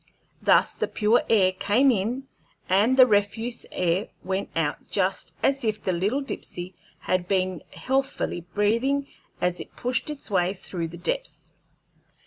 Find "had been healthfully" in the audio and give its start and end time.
7.01-8.41